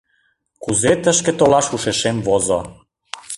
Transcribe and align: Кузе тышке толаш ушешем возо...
Кузе 0.63 0.93
тышке 1.03 1.31
толаш 1.39 1.67
ушешем 1.75 2.17
возо... 2.27 2.59